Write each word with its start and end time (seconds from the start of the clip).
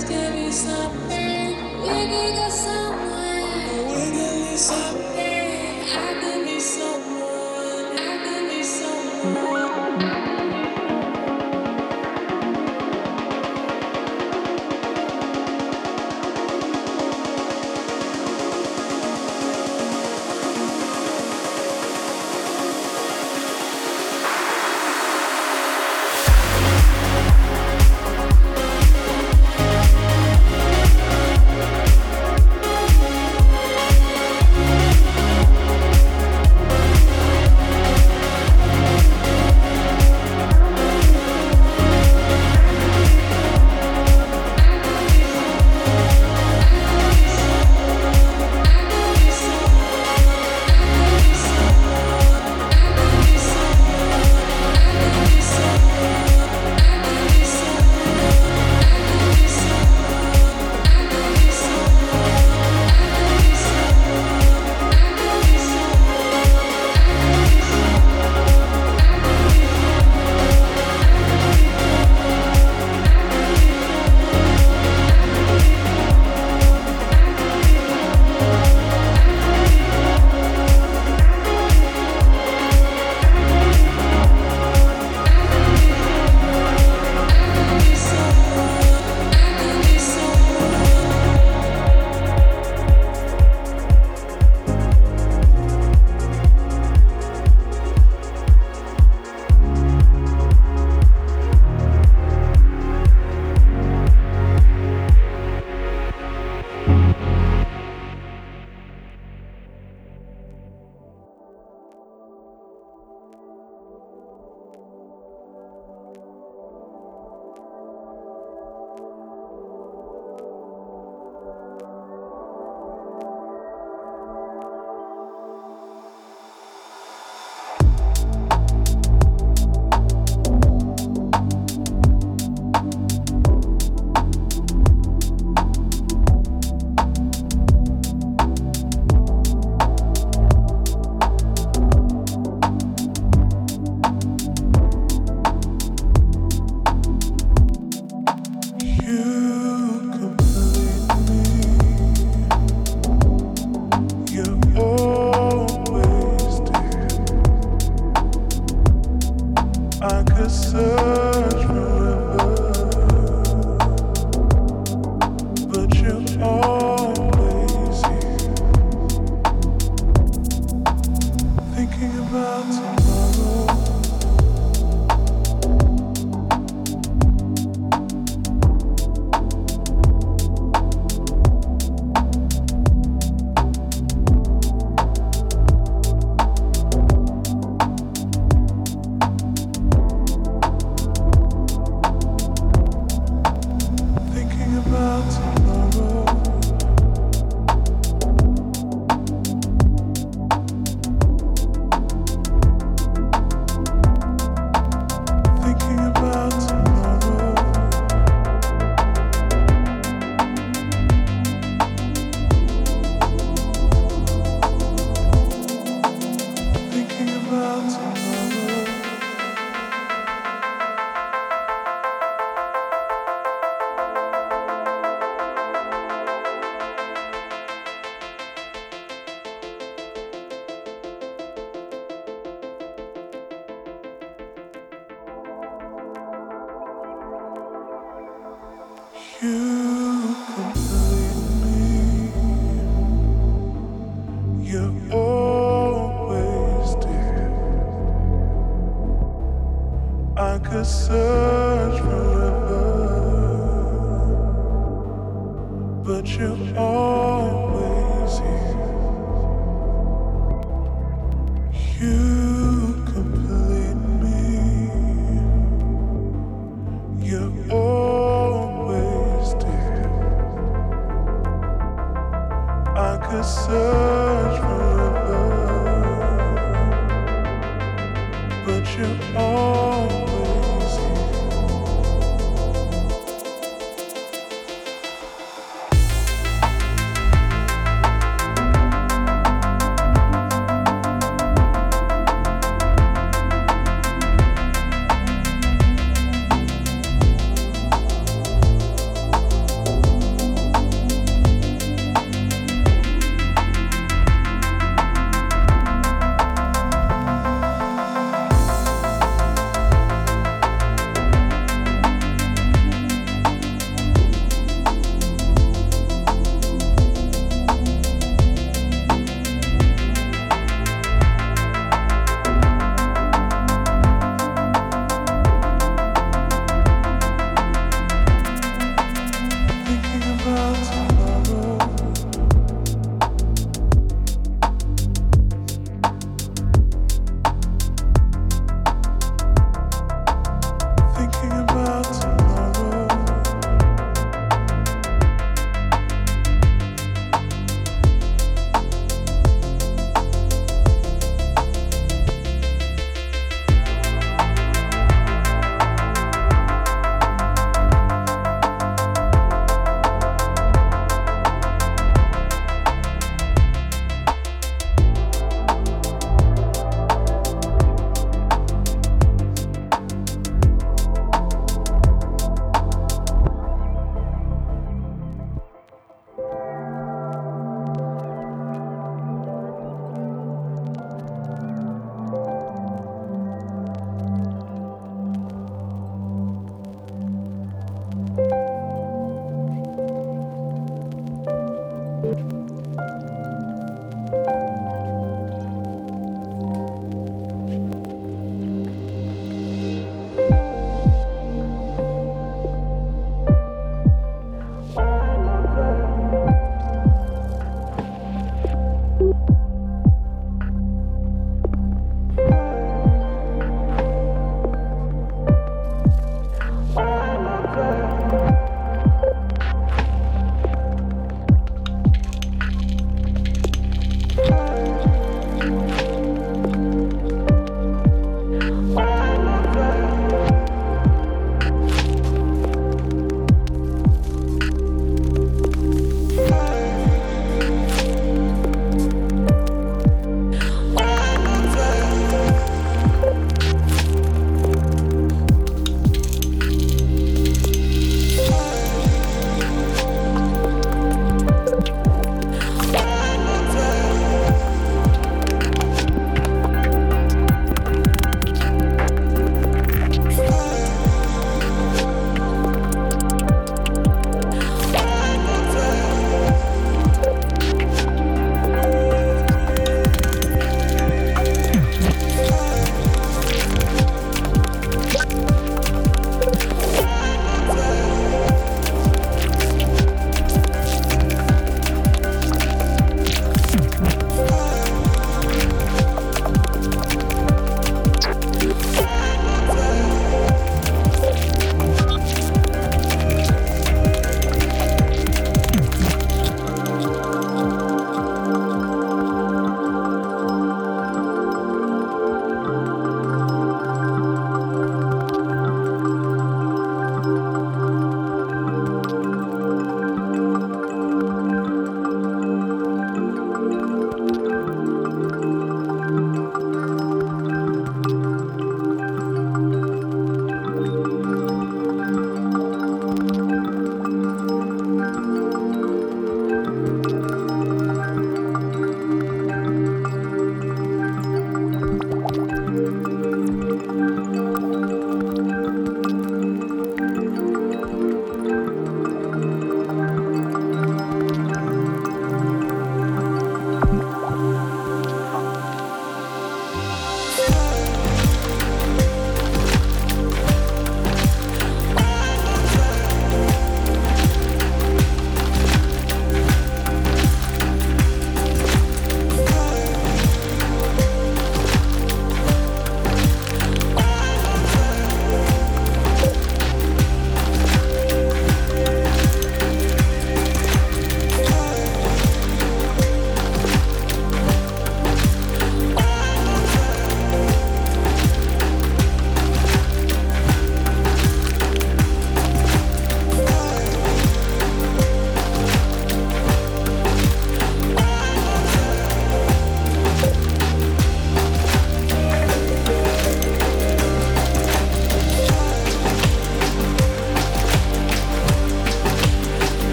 Let's 0.00 0.12
give 0.12 0.34
you 0.34 0.50
something. 0.50 1.56
We 1.82 1.88
can 1.88 2.34
go 2.34 2.48
somewhere. 2.48 3.86
We 3.86 4.10
could 4.10 4.50
do 4.50 4.56
something. 4.56 5.09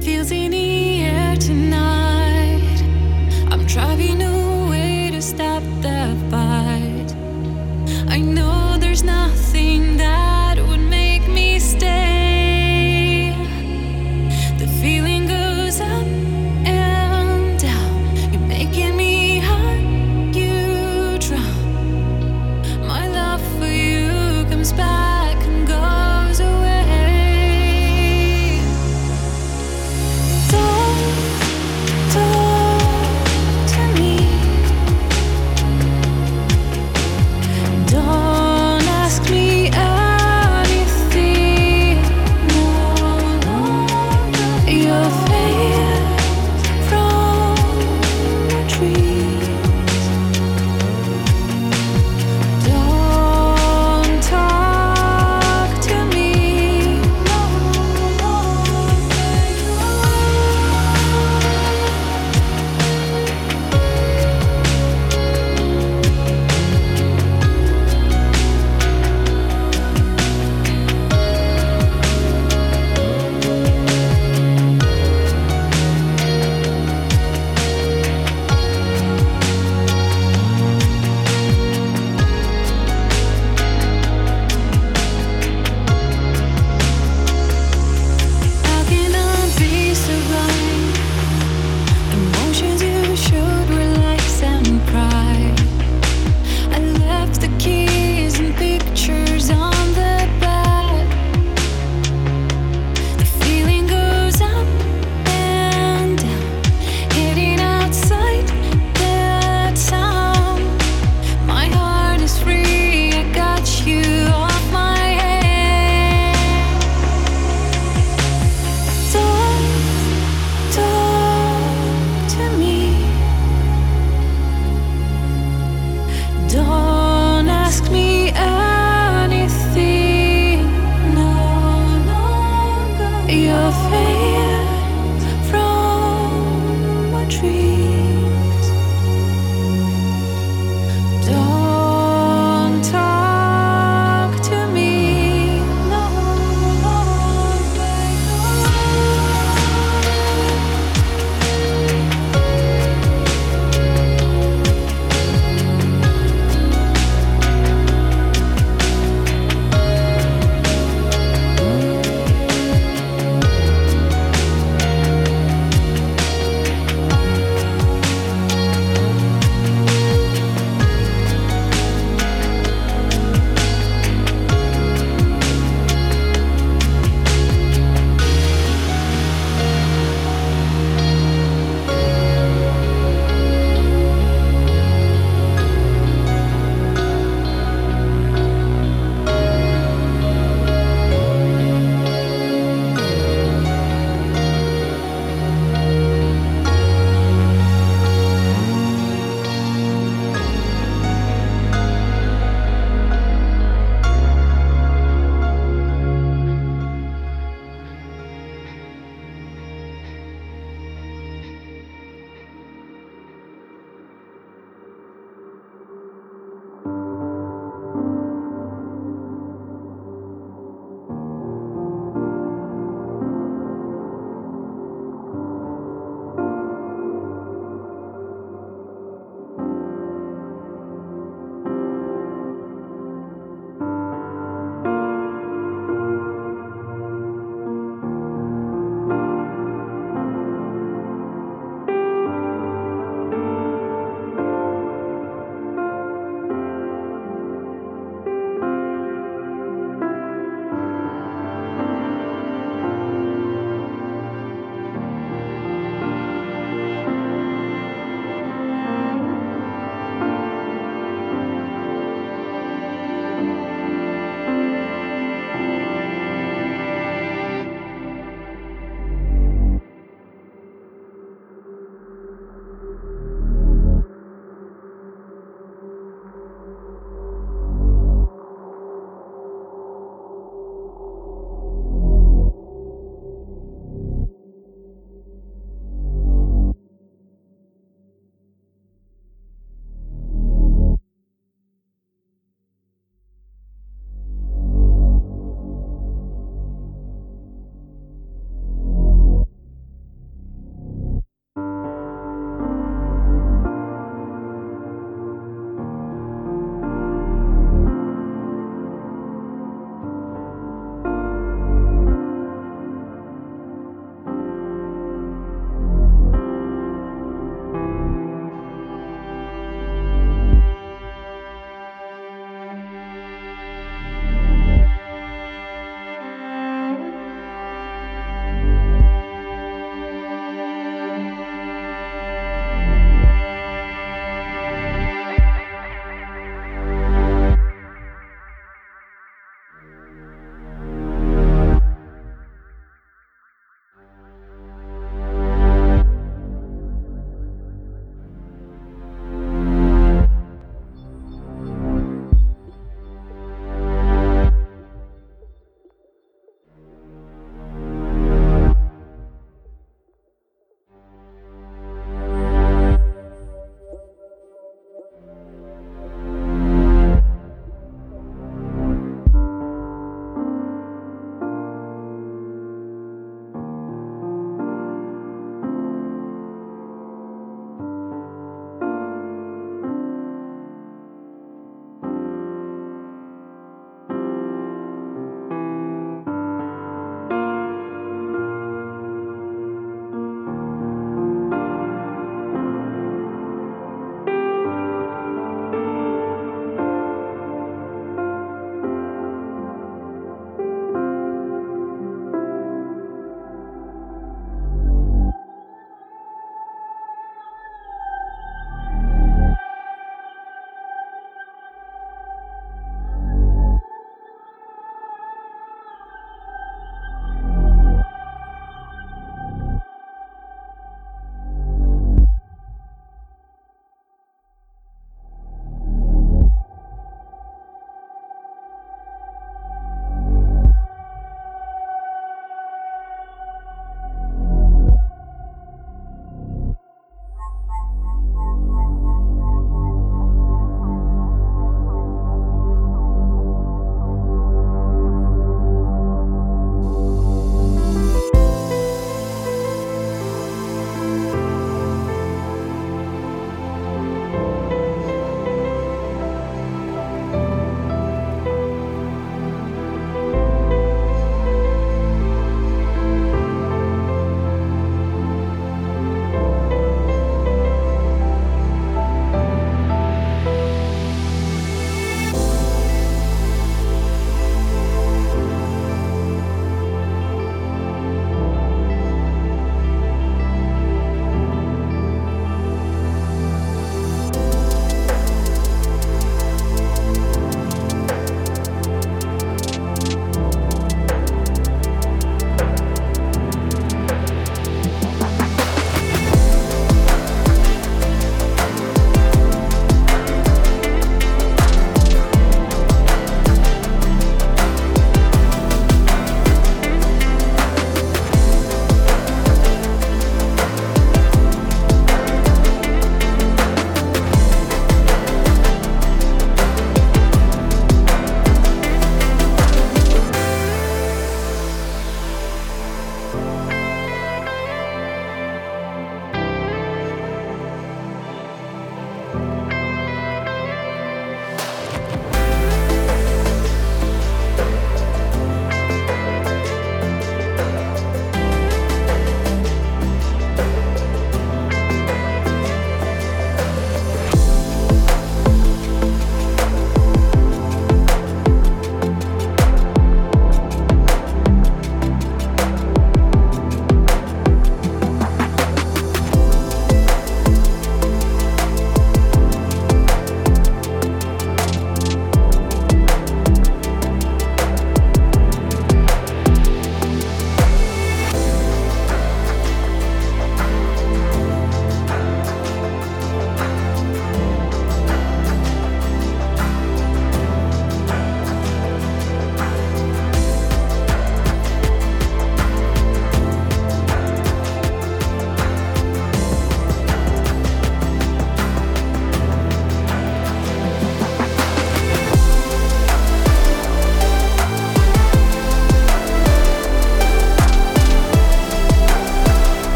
feels 0.00 0.30
in 0.30 0.67